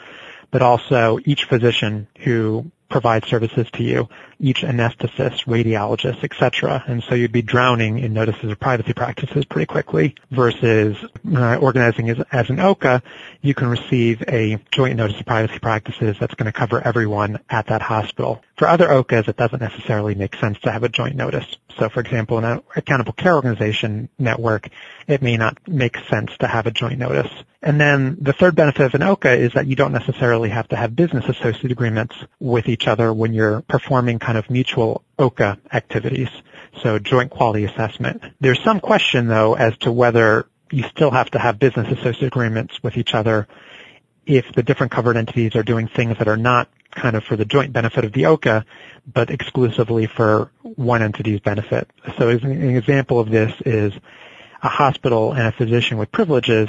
but 0.52 0.62
also 0.62 1.20
each 1.26 1.46
physician 1.46 2.08
who 2.20 2.72
provides 2.90 3.28
services 3.28 3.68
to 3.74 3.84
you, 3.84 4.08
each 4.40 4.62
anesthetist, 4.62 5.46
radiologist, 5.46 6.24
etc. 6.24 6.84
And 6.88 7.04
so 7.04 7.16
you'd 7.16 7.32
be 7.32 7.42
drowning 7.42 8.00
in 8.00 8.14
notices 8.14 8.52
of 8.52 8.60
privacy 8.60 8.94
practices 8.94 9.46
pretty 9.46 9.66
quickly 9.66 10.16
versus 10.32 10.98
uh, 11.36 11.56
organizing 11.56 12.10
as, 12.10 12.18
as 12.32 12.50
an 12.50 12.60
OCA, 12.60 13.02
you 13.42 13.54
can 13.54 13.68
receive 13.68 14.24
a 14.28 14.60
joint 14.72 14.98
notice 14.98 15.20
of 15.20 15.26
privacy 15.26 15.60
practices 15.60 16.18
that's 16.20 16.36
going 16.36 16.46
to 16.46 16.52
cover 16.52 16.82
everyone 16.82 17.40
at 17.50 17.68
that 17.68 17.82
hospital. 17.82 18.44
For 18.58 18.68
other 18.68 18.88
OCAs, 18.88 19.28
it 19.28 19.38
doesn't 19.38 19.62
necessarily 19.62 20.16
make 20.16 20.36
sense 20.36 20.60
to 20.62 20.72
have 20.72 20.84
a 20.84 20.90
joint 20.90 21.16
notice. 21.16 21.46
So 21.78 21.90
for 21.90 22.00
example, 22.00 22.38
in 22.38 22.44
an 22.44 22.62
accountable 22.76 23.14
care 23.14 23.36
organization 23.36 24.10
network, 24.18 24.70
it 25.08 25.22
may 25.22 25.38
not 25.38 25.58
make 25.68 25.98
sense 26.10 26.32
to 26.40 26.48
have 26.48 26.68
a 26.68 26.72
joint 26.72 27.00
notice. 27.00 27.32
And 27.62 27.80
then 27.80 28.18
the 28.22 28.34
third 28.34 28.56
benefit 28.56 28.86
of 28.86 28.94
an 28.94 29.04
OCA 29.04 29.34
is 29.34 29.54
that 29.54 29.68
you 29.68 29.76
don't 29.76 29.92
necessarily 29.92 30.50
have 30.50 30.68
to 30.70 30.76
have 30.76 30.96
business 30.96 31.26
associate 31.28 31.72
agreements 31.72 32.16
with 32.40 32.70
each 32.70 32.88
other 32.88 33.14
when 33.14 33.34
you're 33.34 33.62
performing 33.62 34.20
kind 34.28 34.38
of 34.38 34.50
mutual 34.50 35.06
OCA 35.18 35.58
activities, 35.72 36.28
so 36.84 37.00
joint 37.00 37.32
quality 37.32 37.64
assessment. 37.64 38.22
There's 38.42 38.62
some 38.62 38.82
question 38.82 39.28
though 39.28 39.54
as 39.54 39.78
to 39.78 39.92
whether 39.92 40.50
you 40.70 40.84
still 40.90 41.12
have 41.12 41.32
to 41.32 41.40
have 41.40 41.58
business 41.60 41.88
associate 41.98 42.28
agreements 42.28 42.84
with 42.84 42.98
each 42.98 43.14
other 43.14 43.48
if 44.26 44.52
the 44.54 44.64
different 44.64 44.92
covered 44.92 45.16
entities 45.16 45.56
are 45.56 45.64
doing 45.64 45.88
things 45.88 46.18
that 46.18 46.28
are 46.28 46.36
not 46.36 46.68
kind 46.92 47.16
of 47.16 47.24
for 47.24 47.38
the 47.38 47.46
joint 47.46 47.72
benefit 47.72 48.04
of 48.04 48.12
the 48.12 48.26
OCA, 48.26 48.66
but 49.08 49.30
exclusively 49.30 50.08
for 50.08 50.52
one 50.62 51.02
entity's 51.02 51.40
benefit. 51.40 51.90
So 52.18 52.28
an 52.28 52.76
example 52.76 53.22
of 53.22 53.30
this 53.30 53.54
is 53.66 53.94
a 54.62 54.68
hospital 54.68 55.32
and 55.32 55.48
a 55.48 55.54
physician 55.54 55.98
with 55.98 56.12
privileges. 56.12 56.68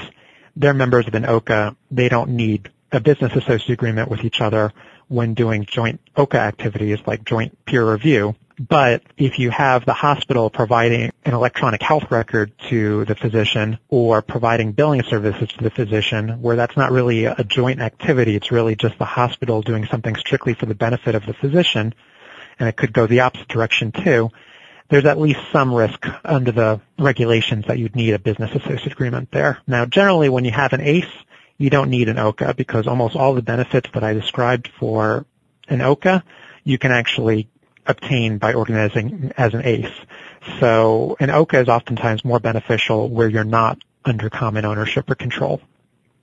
They're 0.55 0.75
members 0.75 1.09
of 1.09 1.15
an 1.17 1.25
OCA, 1.25 1.75
They 1.91 2.09
don't 2.09 2.31
need 2.31 2.71
a 2.93 3.01
business 3.01 3.35
associate 3.35 3.71
agreement 3.71 4.09
with 4.13 4.25
each 4.25 4.41
other 4.41 4.73
when 5.09 5.35
doing 5.35 5.65
joint 5.65 6.01
OCA 6.17 6.39
activities 6.39 6.99
like 7.07 7.25
joint 7.25 7.65
peer 7.65 7.91
review. 7.91 8.35
But 8.59 9.03
if 9.17 9.39
you 9.39 9.51
have 9.51 9.85
the 9.85 9.93
hospital 9.93 10.51
providing 10.51 11.13
an 11.25 11.33
electronic 11.33 11.81
health 11.81 12.11
record 12.11 12.51
to 12.71 13.05
the 13.05 13.15
physician 13.15 13.79
or 13.89 14.21
providing 14.21 14.73
billing 14.73 15.05
services 15.05 15.49
to 15.51 15.63
the 15.63 15.71
physician 15.71 16.43
where 16.43 16.57
that's 16.57 16.77
not 16.77 16.91
really 16.91 17.27
a 17.27 17.45
joint 17.45 17.81
activity, 17.81 18.35
it's 18.35 18.51
really 18.51 18.75
just 18.75 18.99
the 18.99 19.05
hospital 19.05 19.63
doing 19.63 19.87
something 19.87 20.17
strictly 20.17 20.55
for 20.55 20.67
the 20.67 20.75
benefit 20.75 21.15
of 21.15 21.25
the 21.25 21.35
physician, 21.35 21.95
and 22.59 22.69
it 22.69 22.77
could 22.77 22.93
go 22.93 23.07
the 23.07 23.21
opposite 23.21 23.47
direction 23.47 23.93
too, 23.93 24.31
there's 24.89 25.05
at 25.05 25.21
least 25.21 25.41
some 25.53 25.73
risk 25.73 26.07
under 26.25 26.51
the 26.51 26.81
regulations 26.99 27.67
that 27.69 27.79
you'd 27.79 27.95
need 27.95 28.15
a 28.15 28.19
business 28.19 28.51
associate 28.55 28.93
agreement 28.93 29.31
there. 29.31 29.59
Now 29.69 29.85
generally 29.85 30.29
when 30.29 30.45
you 30.45 30.51
have 30.51 30.73
an 30.73 30.81
ACE, 30.81 31.07
you 31.59 31.71
don't 31.71 31.91
need 31.91 32.09
an 32.09 32.19
OCA 32.19 32.55
because 32.55 32.87
almost 32.87 33.17
all 33.17 33.35
the 33.35 33.43
benefits 33.43 33.91
that 33.93 34.05
I 34.05 34.15
described 34.15 34.71
for 34.79 35.27
an 35.69 35.81
OCA, 35.81 36.25
you 36.65 36.79
can 36.79 36.93
actually 36.93 37.49
obtain 37.85 38.39
by 38.39 38.55
organizing 38.55 39.33
as 39.37 39.55
an 39.55 39.65
ACE. 39.65 39.93
So 40.61 41.17
an 41.19 41.31
OCA 41.31 41.61
is 41.61 41.69
oftentimes 41.69 42.25
more 42.25 42.39
beneficial 42.39 43.09
where 43.09 43.29
you're 43.29 43.45
not 43.45 43.79
under 44.05 44.31
common 44.31 44.65
ownership 44.65 45.11
or 45.11 45.15
control. 45.17 45.61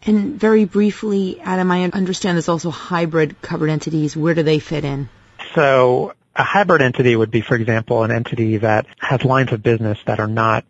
And 0.03 0.39
very 0.39 0.65
briefly, 0.65 1.41
Adam, 1.41 1.71
I 1.71 1.83
understand 1.83 2.37
there's 2.37 2.49
also 2.49 2.69
hybrid 2.69 3.41
covered 3.41 3.69
entities. 3.69 4.15
Where 4.15 4.33
do 4.35 4.43
they 4.43 4.59
fit 4.59 4.85
in? 4.85 5.09
So 5.53 6.13
a 6.35 6.43
hybrid 6.43 6.81
entity 6.81 7.15
would 7.15 7.31
be, 7.31 7.41
for 7.41 7.55
example, 7.55 8.03
an 8.03 8.11
entity 8.11 8.57
that 8.57 8.85
has 8.99 9.23
lines 9.23 9.51
of 9.51 9.63
business 9.63 9.97
that 10.05 10.19
are 10.19 10.27
not 10.27 10.63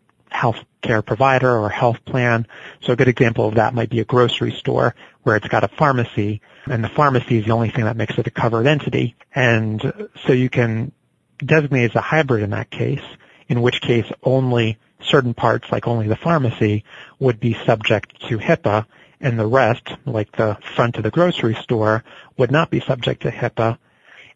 healthcare 0.86 1.06
provider 1.06 1.58
or 1.58 1.70
health 1.70 2.04
plan. 2.06 2.48
So 2.82 2.94
a 2.94 2.96
good 2.96 3.08
example 3.08 3.48
of 3.48 3.56
that 3.56 3.74
might 3.74 3.90
be 3.90 4.00
a 4.00 4.06
grocery 4.06 4.52
store 4.52 4.96
where 5.24 5.36
it's 5.36 5.48
got 5.48 5.64
a 5.64 5.68
pharmacy 5.68 6.42
and 6.66 6.84
the 6.84 6.90
pharmacy 6.90 7.38
is 7.40 7.46
the 7.46 7.52
only 7.52 7.70
thing 7.70 7.86
that 7.86 7.98
makes 7.98 8.18
it 8.18 8.28
a 8.28 8.32
covered 8.32 8.68
entity. 8.68 9.16
And 9.34 10.10
so 10.26 10.34
you 10.34 10.50
can 10.50 10.92
designate 11.38 11.92
as 11.92 11.96
a 11.96 12.02
hybrid 12.02 12.44
in 12.44 12.52
that 12.52 12.70
case, 12.72 13.04
in 13.48 13.62
which 13.62 13.82
case 13.82 14.06
only 14.24 14.78
certain 15.02 15.34
parts, 15.34 15.72
like 15.72 15.88
only 15.88 16.08
the 16.08 16.16
pharmacy, 16.16 16.84
would 17.20 17.40
be 17.40 17.56
subject 17.66 18.20
to 18.30 18.38
HIPAA, 18.38 18.86
and 19.22 19.40
the 19.40 19.46
rest, 19.46 19.88
like 20.06 20.32
the 20.36 20.58
front 20.76 20.98
of 20.98 21.04
the 21.04 21.12
grocery 21.12 21.56
store, 21.56 22.04
would 22.38 22.52
not 22.52 22.70
be 22.70 22.80
subject 22.80 23.22
to 23.24 23.32
HIPAA. 23.32 23.78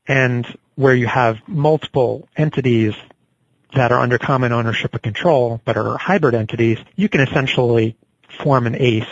And 0.07 0.45
where 0.75 0.95
you 0.95 1.07
have 1.07 1.37
multiple 1.47 2.27
entities 2.37 2.93
that 3.73 3.91
are 3.91 3.99
under 3.99 4.17
common 4.17 4.51
ownership 4.51 4.95
or 4.95 4.99
control, 4.99 5.61
but 5.63 5.77
are 5.77 5.97
hybrid 5.97 6.35
entities, 6.35 6.77
you 6.95 7.09
can 7.09 7.21
essentially 7.21 7.95
form 8.41 8.67
an 8.67 8.75
ACE 8.75 9.05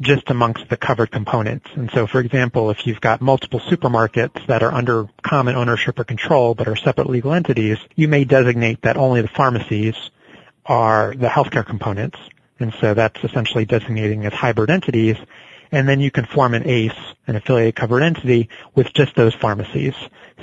just 0.00 0.30
amongst 0.30 0.68
the 0.70 0.76
covered 0.76 1.10
components. 1.10 1.66
And 1.74 1.90
so, 1.92 2.06
for 2.06 2.20
example, 2.20 2.70
if 2.70 2.86
you've 2.86 3.00
got 3.00 3.20
multiple 3.20 3.60
supermarkets 3.60 4.46
that 4.46 4.62
are 4.62 4.72
under 4.72 5.08
common 5.22 5.56
ownership 5.56 5.98
or 5.98 6.04
control 6.04 6.54
but 6.54 6.68
are 6.68 6.76
separate 6.76 7.10
legal 7.10 7.34
entities, 7.34 7.76
you 7.96 8.08
may 8.08 8.24
designate 8.24 8.82
that 8.82 8.96
only 8.96 9.20
the 9.20 9.28
pharmacies 9.28 9.94
are 10.64 11.14
the 11.14 11.28
healthcare 11.28 11.66
components. 11.66 12.18
And 12.58 12.72
so 12.80 12.94
that's 12.94 13.22
essentially 13.22 13.66
designating 13.66 14.24
as 14.24 14.32
hybrid 14.32 14.70
entities. 14.70 15.16
And 15.70 15.88
then 15.88 16.00
you 16.00 16.10
can 16.10 16.24
form 16.24 16.54
an 16.54 16.66
ACE, 16.66 16.98
an 17.26 17.36
affiliated 17.36 17.76
covered 17.76 18.02
entity, 18.02 18.48
with 18.74 18.92
just 18.94 19.14
those 19.14 19.34
pharmacies 19.34 19.94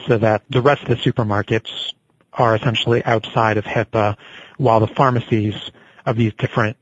so 0.08 0.20
that 0.20 0.44
the 0.50 0.62
rest 0.62 0.84
of 0.84 0.90
the 0.90 0.96
supermarkets 0.96 1.94
are 2.38 2.56
essentially 2.56 3.04
outside 3.04 3.58
of 3.58 3.66
HIPAA 3.66 4.16
while 4.58 4.80
the 4.80 4.88
pharmacies 4.88 5.56
of 6.06 6.16
these 6.16 6.34
different 6.38 6.78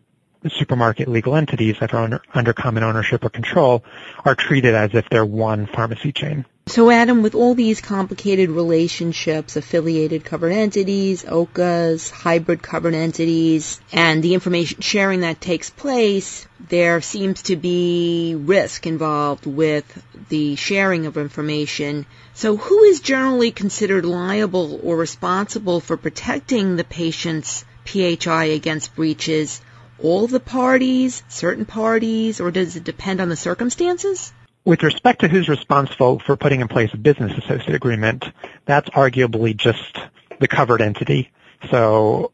supermarket 0.49 1.07
legal 1.07 1.35
entities 1.35 1.77
that 1.79 1.93
are 1.93 2.03
under, 2.03 2.21
under 2.33 2.53
common 2.53 2.83
ownership 2.83 3.23
or 3.25 3.29
control 3.29 3.83
are 4.23 4.35
treated 4.35 4.75
as 4.75 4.93
if 4.93 5.09
they're 5.09 5.25
one 5.25 5.65
pharmacy 5.65 6.11
chain. 6.11 6.45
So 6.67 6.89
Adam, 6.89 7.21
with 7.21 7.35
all 7.35 7.53
these 7.53 7.79
complicated 7.79 8.49
relationships, 8.49 9.55
affiliated 9.55 10.25
covered 10.25 10.51
entities, 10.51 11.23
OQAs, 11.23 12.09
hybrid 12.09 12.63
covered 12.63 12.95
entities, 12.95 13.79
and 13.93 14.23
the 14.23 14.33
information 14.33 14.81
sharing 14.81 15.21
that 15.21 15.39
takes 15.39 15.69
place, 15.69 16.47
there 16.59 17.01
seems 17.01 17.43
to 17.43 17.55
be 17.55 18.33
risk 18.35 18.87
involved 18.87 19.45
with 19.45 19.85
the 20.29 20.55
sharing 20.55 21.05
of 21.05 21.17
information. 21.17 22.07
So 22.33 22.57
who 22.57 22.83
is 22.83 22.99
generally 22.99 23.51
considered 23.51 24.03
liable 24.03 24.79
or 24.81 24.97
responsible 24.97 25.81
for 25.81 25.97
protecting 25.97 26.77
the 26.77 26.83
patient's 26.83 27.63
PHI 27.85 28.45
against 28.45 28.95
breaches 28.95 29.61
all 29.99 30.25
the 30.27 30.39
parties, 30.39 31.23
certain 31.29 31.65
parties, 31.65 32.41
or 32.41 32.49
does 32.49 32.75
it 32.75 32.83
depend 32.83 33.21
on 33.21 33.29
the 33.29 33.35
circumstances? 33.35 34.33
With 34.65 34.81
respect 34.81 35.21
to 35.21 35.27
who's 35.27 35.47
responsible 35.47 36.17
for 36.17 36.35
putting 36.35 36.61
in 36.61 36.67
place 36.67 36.91
a 36.93 36.97
business 36.97 37.37
associate 37.37 37.75
agreement, 37.75 38.25
that's 38.65 38.89
arguably 38.89 39.55
just 39.55 39.99
the 40.39 40.47
covered 40.47 40.81
entity. 40.81 41.29
So, 41.69 42.31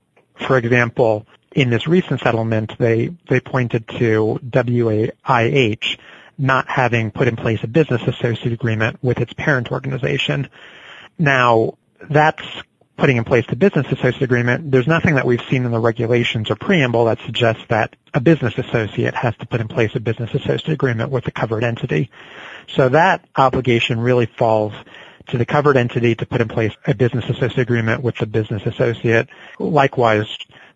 for 0.47 0.57
example, 0.57 1.27
in 1.51 1.69
this 1.69 1.87
recent 1.87 2.21
settlement, 2.21 2.77
they, 2.79 3.13
they 3.29 3.41
pointed 3.41 3.85
to 3.99 4.39
WAIH 4.43 5.99
not 6.37 6.69
having 6.69 7.11
put 7.11 7.27
in 7.27 7.35
place 7.35 7.59
a 7.63 7.67
business 7.67 8.01
associate 8.07 8.53
agreement 8.53 8.97
with 9.03 9.19
its 9.19 9.33
parent 9.33 9.69
organization. 9.69 10.49
Now, 11.19 11.77
that's 12.09 12.45
putting 12.97 13.17
in 13.17 13.23
place 13.23 13.45
the 13.47 13.55
business 13.55 13.87
associate 13.91 14.21
agreement, 14.21 14.71
there's 14.71 14.87
nothing 14.87 15.15
that 15.15 15.25
we've 15.25 15.41
seen 15.49 15.65
in 15.65 15.71
the 15.71 15.79
regulations 15.79 16.51
or 16.51 16.55
preamble 16.55 17.05
that 17.05 17.19
suggests 17.25 17.63
that 17.69 17.95
a 18.13 18.19
business 18.19 18.57
associate 18.57 19.15
has 19.15 19.35
to 19.37 19.47
put 19.47 19.61
in 19.61 19.67
place 19.67 19.95
a 19.95 19.99
business 19.99 20.33
associate 20.33 20.69
agreement 20.69 21.11
with 21.11 21.23
the 21.23 21.31
covered 21.31 21.63
entity. 21.63 22.09
So 22.75 22.89
that 22.89 23.25
obligation 23.35 23.99
really 23.99 24.25
falls 24.25 24.73
to 25.27 25.37
the 25.37 25.45
covered 25.45 25.77
entity 25.77 26.15
to 26.15 26.25
put 26.25 26.41
in 26.41 26.47
place 26.47 26.73
a 26.85 26.93
business 26.93 27.25
associate 27.29 27.59
agreement 27.59 28.03
with 28.03 28.17
the 28.17 28.25
business 28.25 28.63
associate. 28.65 29.29
Likewise, 29.59 30.27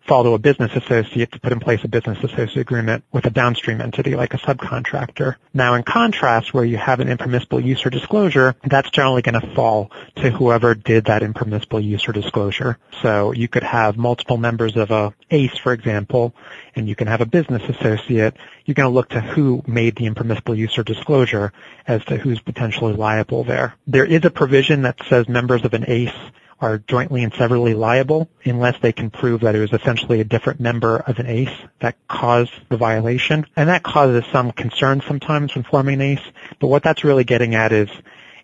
follow 0.06 0.34
a 0.34 0.38
business 0.38 0.72
associate 0.74 1.32
to 1.32 1.40
put 1.40 1.52
in 1.52 1.60
place 1.60 1.82
a 1.84 1.88
business 1.88 2.18
associate 2.22 2.56
agreement 2.56 3.04
with 3.12 3.26
a 3.26 3.30
downstream 3.30 3.80
entity 3.80 4.14
like 4.14 4.34
a 4.34 4.38
subcontractor. 4.38 5.36
Now 5.52 5.74
in 5.74 5.82
contrast, 5.82 6.54
where 6.54 6.64
you 6.64 6.76
have 6.76 7.00
an 7.00 7.08
impermissible 7.08 7.60
use 7.60 7.84
or 7.84 7.90
disclosure, 7.90 8.54
that's 8.64 8.90
generally 8.90 9.22
going 9.22 9.40
to 9.40 9.54
fall 9.54 9.90
to 10.16 10.30
whoever 10.30 10.74
did 10.74 11.06
that 11.06 11.22
impermissible 11.22 11.80
use 11.80 12.08
or 12.08 12.12
disclosure. 12.12 12.78
So 13.02 13.32
you 13.32 13.48
could 13.48 13.62
have 13.62 13.96
multiple 13.96 14.36
members 14.36 14.76
of 14.76 14.90
a 14.90 15.14
ACE, 15.30 15.56
for 15.58 15.72
example, 15.72 16.34
and 16.74 16.88
you 16.88 16.94
can 16.94 17.08
have 17.08 17.20
a 17.20 17.26
business 17.26 17.62
associate. 17.68 18.36
You're 18.64 18.74
going 18.74 18.88
to 18.88 18.94
look 18.94 19.10
to 19.10 19.20
who 19.20 19.62
made 19.66 19.96
the 19.96 20.06
impermissible 20.06 20.54
use 20.54 20.78
or 20.78 20.82
disclosure 20.82 21.52
as 21.86 22.04
to 22.06 22.16
who's 22.16 22.40
potentially 22.40 22.94
liable 22.94 23.44
there. 23.44 23.74
There 23.86 24.04
is 24.04 24.24
a 24.24 24.30
provision 24.30 24.82
that 24.82 24.98
says 25.08 25.28
members 25.28 25.64
of 25.64 25.74
an 25.74 25.84
ACE 25.88 26.14
are 26.60 26.78
jointly 26.78 27.22
and 27.22 27.32
severally 27.34 27.74
liable 27.74 28.28
unless 28.44 28.78
they 28.80 28.92
can 28.92 29.10
prove 29.10 29.42
that 29.42 29.54
it 29.54 29.60
was 29.60 29.72
essentially 29.72 30.20
a 30.20 30.24
different 30.24 30.60
member 30.60 30.96
of 30.96 31.18
an 31.18 31.26
ACE 31.26 31.50
that 31.80 31.96
caused 32.08 32.52
the 32.70 32.76
violation. 32.76 33.46
And 33.56 33.68
that 33.68 33.82
causes 33.82 34.24
some 34.32 34.52
concern 34.52 35.02
sometimes 35.06 35.54
when 35.54 35.64
forming 35.64 35.94
an 35.94 36.00
ACE. 36.02 36.32
But 36.60 36.68
what 36.68 36.82
that's 36.82 37.04
really 37.04 37.24
getting 37.24 37.54
at 37.54 37.72
is 37.72 37.88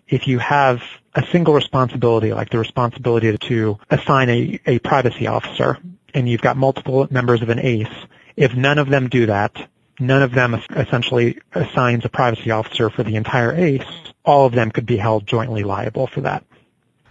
if 0.07 0.27
you 0.27 0.39
have 0.39 0.81
a 1.15 1.25
single 1.31 1.53
responsibility, 1.53 2.33
like 2.33 2.49
the 2.49 2.59
responsibility 2.59 3.35
to 3.37 3.79
assign 3.89 4.29
a, 4.29 4.59
a 4.65 4.79
privacy 4.79 5.27
officer, 5.27 5.77
and 6.13 6.29
you've 6.29 6.41
got 6.41 6.57
multiple 6.57 7.07
members 7.09 7.41
of 7.41 7.49
an 7.49 7.59
ACE, 7.59 7.87
if 8.35 8.53
none 8.53 8.77
of 8.77 8.89
them 8.89 9.09
do 9.09 9.27
that, 9.27 9.55
none 9.99 10.21
of 10.21 10.33
them 10.33 10.55
essentially 10.75 11.39
assigns 11.53 12.05
a 12.05 12.09
privacy 12.09 12.51
officer 12.51 12.89
for 12.89 13.03
the 13.03 13.15
entire 13.15 13.53
ACE, 13.53 13.85
all 14.25 14.45
of 14.45 14.53
them 14.53 14.71
could 14.71 14.85
be 14.85 14.97
held 14.97 15.27
jointly 15.27 15.63
liable 15.63 16.07
for 16.07 16.21
that. 16.21 16.43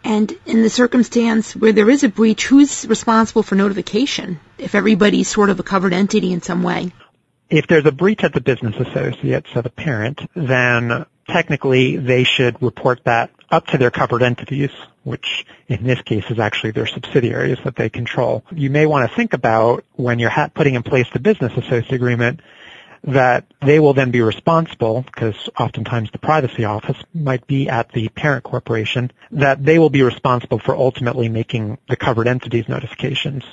And 0.04 0.32
in 0.47 0.62
the 0.62 0.71
circumstance 0.71 1.54
where 1.54 1.73
there 1.73 1.88
is 1.88 2.04
a 2.04 2.09
breach, 2.09 2.47
who's 2.47 2.87
responsible 2.87 3.42
for 3.42 3.54
notification 3.54 4.40
if 4.59 4.75
everybody's 4.75 5.28
sort 5.28 5.50
of 5.50 5.61
a 5.61 5.62
covered 5.62 5.92
entity 5.92 6.32
in 6.32 6.42
some 6.42 6.62
way? 6.62 6.92
If 7.49 7.66
there's 7.66 7.87
a 7.87 7.92
breach 7.92 8.25
at 8.25 8.32
the 8.32 8.40
business 8.40 8.75
associate, 8.76 9.47
so 9.52 9.61
the 9.62 9.71
parent, 9.71 10.21
then 10.35 11.06
technically 11.28 11.99
they 11.99 12.25
should 12.25 12.61
report 12.62 13.00
that 13.04 13.30
up 13.50 13.66
to 13.66 13.78
their 13.78 13.90
covered 13.90 14.23
entities, 14.23 14.71
which 15.04 15.44
in 15.68 15.85
this 15.85 16.00
case 16.02 16.25
is 16.30 16.38
actually 16.38 16.73
their 16.73 16.87
subsidiaries 16.87 17.59
that 17.64 17.76
they 17.76 17.90
control. 17.90 18.42
You 18.50 18.71
may 18.71 18.87
want 18.87 19.09
to 19.09 19.14
think 19.14 19.35
about 19.35 19.85
when 19.92 20.18
you're 20.18 20.32
putting 20.54 20.75
in 20.75 20.82
place 20.82 21.06
the 21.12 21.21
business 21.21 21.52
associate 21.56 21.92
agreement 21.92 22.40
that 23.04 23.47
they 23.61 23.80
will 23.80 23.94
then 23.94 24.11
be 24.11 24.21
responsible, 24.21 25.02
because 25.02 25.49
oftentimes 25.59 26.11
the 26.12 26.18
privacy 26.18 26.64
office 26.64 26.97
might 27.12 27.47
be 27.47 27.68
at 27.68 27.90
the 27.92 28.09
parent 28.11 28.44
corporation, 28.44 29.11
that 29.32 29.64
they 29.64 29.78
will 29.78 29.90
be 29.90 30.02
responsible 30.02 30.59
for 30.59 30.76
ultimately 30.76 31.28
making 31.28 31.78
the 31.88 31.97
covered 31.97 32.28
entities 32.28 32.68
notifications. 32.68 33.44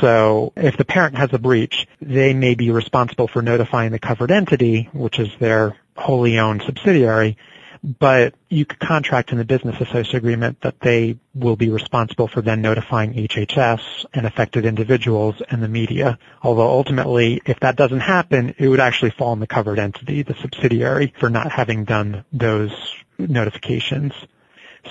So 0.00 0.52
if 0.56 0.76
the 0.76 0.84
parent 0.84 1.16
has 1.16 1.32
a 1.32 1.38
breach, 1.38 1.86
they 2.00 2.32
may 2.32 2.54
be 2.54 2.70
responsible 2.70 3.28
for 3.28 3.42
notifying 3.42 3.92
the 3.92 3.98
covered 3.98 4.30
entity, 4.30 4.88
which 4.92 5.18
is 5.18 5.28
their 5.38 5.76
wholly 5.96 6.38
owned 6.38 6.62
subsidiary, 6.62 7.36
but 7.84 8.32
you 8.48 8.64
could 8.64 8.80
contract 8.80 9.30
in 9.30 9.36
the 9.36 9.44
business 9.44 9.78
associate 9.78 10.14
agreement 10.14 10.58
that 10.62 10.80
they 10.80 11.18
will 11.34 11.54
be 11.54 11.68
responsible 11.68 12.26
for 12.26 12.40
then 12.40 12.62
notifying 12.62 13.12
HHS 13.12 14.06
and 14.14 14.26
affected 14.26 14.64
individuals 14.64 15.34
and 15.50 15.62
the 15.62 15.68
media. 15.68 16.18
Although 16.42 16.70
ultimately, 16.70 17.42
if 17.44 17.60
that 17.60 17.76
doesn't 17.76 18.00
happen, 18.00 18.54
it 18.58 18.68
would 18.68 18.80
actually 18.80 19.10
fall 19.10 19.32
on 19.32 19.40
the 19.40 19.46
covered 19.46 19.78
entity, 19.78 20.22
the 20.22 20.34
subsidiary, 20.40 21.12
for 21.20 21.28
not 21.28 21.52
having 21.52 21.84
done 21.84 22.24
those 22.32 22.72
notifications. 23.18 24.14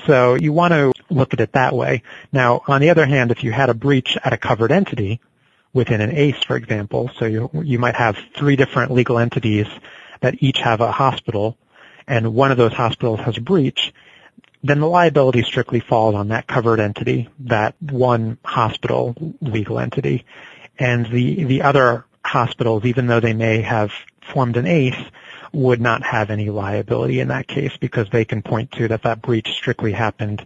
So 0.06 0.36
you 0.36 0.54
want 0.54 0.74
to 0.74 0.92
look 1.10 1.34
at 1.34 1.40
it 1.40 1.54
that 1.54 1.74
way. 1.74 2.04
Now, 2.32 2.62
on 2.68 2.80
the 2.80 2.92
other 2.92 3.08
hand, 3.08 3.32
if 3.32 3.44
you 3.44 3.52
had 3.52 3.72
a 3.72 3.74
breach 3.74 4.18
at 4.24 4.34
a 4.34 4.38
covered 4.38 4.72
entity 4.72 5.20
within 5.74 6.00
an 6.00 6.12
ACE, 6.12 6.44
for 6.44 6.56
example, 6.56 7.10
so 7.18 7.26
you, 7.26 7.50
you 7.64 7.80
might 7.80 7.96
have 7.96 8.18
three 8.36 8.56
different 8.56 8.92
legal 8.92 9.18
entities 9.18 9.68
that 10.22 10.44
each 10.44 10.60
have 10.60 10.80
a 10.80 10.92
hospital, 10.92 11.58
and 12.08 12.34
one 12.34 12.52
of 12.52 12.58
those 12.58 12.74
hospitals 12.74 13.20
has 13.22 13.38
a 13.38 13.42
breach, 13.42 13.94
then 14.64 14.80
the 14.80 14.88
liability 14.88 15.44
strictly 15.44 15.80
falls 15.80 16.16
on 16.16 16.30
that 16.30 16.48
covered 16.48 16.80
entity, 16.80 17.30
that 17.40 17.76
one 17.82 18.38
hospital 18.46 19.16
legal 19.42 19.80
entity. 19.80 20.26
And 20.80 21.06
the, 21.06 21.44
the 21.44 21.62
other 21.64 22.06
hospitals, 22.26 22.86
even 22.86 23.08
though 23.08 23.20
they 23.20 23.34
may 23.34 23.62
have 23.62 23.92
formed 24.22 24.58
an 24.58 24.66
ACE, 24.66 24.96
would 25.52 25.82
not 25.82 26.04
have 26.04 26.30
any 26.30 26.50
liability 26.50 27.20
in 27.20 27.28
that 27.28 27.48
case 27.48 27.76
because 27.78 28.10
they 28.10 28.26
can 28.26 28.42
point 28.42 28.72
to 28.72 28.88
that 28.88 29.04
that 29.04 29.22
breach 29.22 29.50
strictly 29.50 29.92
happened 29.92 30.46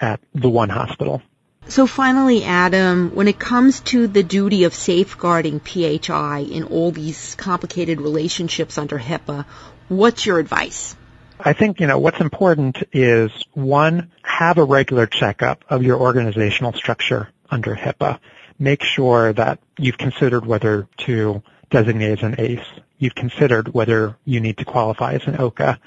at 0.00 0.20
the 0.34 0.48
one 0.48 0.68
hospital. 0.68 1.22
So 1.68 1.86
finally, 1.86 2.44
Adam, 2.44 3.14
when 3.14 3.28
it 3.28 3.38
comes 3.38 3.80
to 3.92 4.06
the 4.06 4.22
duty 4.22 4.64
of 4.64 4.72
safeguarding 4.72 5.60
PHI 5.60 6.38
in 6.50 6.64
all 6.64 6.90
these 6.92 7.34
complicated 7.34 8.00
relationships 8.00 8.78
under 8.78 8.98
HIPAA, 8.98 9.44
what's 9.88 10.24
your 10.24 10.38
advice? 10.38 10.96
I 11.38 11.52
think, 11.52 11.78
you 11.80 11.86
know, 11.86 11.98
what's 11.98 12.20
important 12.20 12.78
is 12.92 13.30
one, 13.52 14.10
have 14.22 14.56
a 14.56 14.64
regular 14.64 15.06
checkup 15.06 15.62
of 15.68 15.82
your 15.82 16.00
organizational 16.00 16.72
structure 16.72 17.28
under 17.50 17.76
HIPAA. 17.76 18.18
Make 18.58 18.82
sure 18.82 19.34
that 19.34 19.60
you've 19.78 19.98
considered 19.98 20.46
whether 20.46 20.88
to 21.06 21.42
designate 21.70 22.18
as 22.18 22.22
an 22.24 22.36
ACE. 22.38 22.66
You've 22.98 23.14
considered 23.14 23.74
whether 23.74 24.16
you 24.24 24.40
need 24.40 24.56
to 24.58 24.64
qualify 24.64 25.12
as 25.12 25.26
an 25.26 25.36
OCA. 25.38 25.78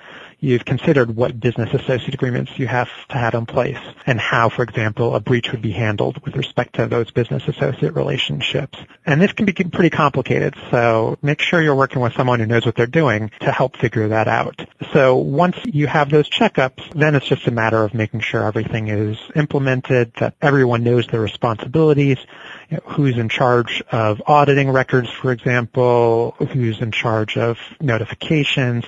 You've 0.43 0.65
considered 0.65 1.15
what 1.15 1.39
business 1.39 1.71
associate 1.71 2.15
agreements 2.15 2.57
you 2.57 2.65
have 2.65 2.89
to 3.09 3.17
have 3.17 3.35
in 3.35 3.45
place 3.45 3.77
and 4.07 4.19
how, 4.19 4.49
for 4.49 4.63
example, 4.63 5.13
a 5.13 5.19
breach 5.19 5.51
would 5.51 5.61
be 5.61 5.71
handled 5.71 6.25
with 6.25 6.35
respect 6.35 6.77
to 6.77 6.87
those 6.87 7.11
business 7.11 7.47
associate 7.47 7.93
relationships. 7.93 8.79
And 9.05 9.21
this 9.21 9.33
can 9.33 9.45
be 9.45 9.53
pretty 9.53 9.91
complicated, 9.91 10.55
so 10.71 11.19
make 11.21 11.41
sure 11.41 11.61
you're 11.61 11.75
working 11.75 12.01
with 12.01 12.13
someone 12.13 12.39
who 12.39 12.47
knows 12.47 12.65
what 12.65 12.73
they're 12.73 12.87
doing 12.87 13.29
to 13.41 13.51
help 13.51 13.77
figure 13.77 14.07
that 14.07 14.27
out. 14.27 14.59
So 14.93 15.15
once 15.15 15.57
you 15.63 15.85
have 15.85 16.09
those 16.09 16.27
checkups, 16.27 16.91
then 16.95 17.13
it's 17.13 17.27
just 17.27 17.45
a 17.45 17.51
matter 17.51 17.83
of 17.83 17.93
making 17.93 18.21
sure 18.21 18.43
everything 18.43 18.87
is 18.87 19.19
implemented, 19.35 20.11
that 20.19 20.33
everyone 20.41 20.83
knows 20.83 21.05
their 21.05 21.21
responsibilities, 21.21 22.17
you 22.71 22.77
know, 22.77 22.83
who's 22.93 23.15
in 23.15 23.29
charge 23.29 23.83
of 23.91 24.23
auditing 24.25 24.71
records, 24.71 25.11
for 25.11 25.31
example, 25.31 26.31
who's 26.51 26.81
in 26.81 26.91
charge 26.91 27.37
of 27.37 27.59
notifications, 27.79 28.85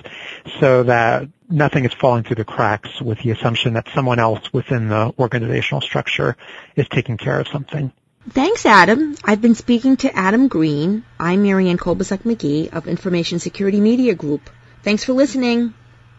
so 0.60 0.82
that 0.82 1.28
nothing 1.50 1.86
is 1.86 1.94
falling 1.94 2.24
through 2.24 2.38
the 2.38 2.46
cracks 2.46 3.02
with 3.02 3.20
the 3.20 3.32
assumption 3.32 3.74
that 3.74 3.88
someone 3.94 4.20
else 4.20 4.52
within 4.52 4.90
the 4.90 5.14
organizational 5.18 5.82
structure 5.82 6.36
is 6.76 6.88
taking 6.90 7.18
care 7.18 7.40
of 7.40 7.48
something. 7.48 7.92
Thanks, 8.30 8.66
Adam. 8.66 9.16
I've 9.24 9.42
been 9.42 9.56
speaking 9.56 9.98
to 9.98 10.16
Adam 10.16 10.48
Green. 10.48 11.04
I'm 11.20 11.44
Marianne 11.44 11.78
Kolbasuk 11.78 12.20
McGee 12.20 12.72
of 12.74 12.88
Information 12.88 13.40
Security 13.40 13.82
Media 13.82 14.16
Group. 14.16 14.50
Thanks 14.82 15.04
for 15.04 15.14
listening. 15.14 15.74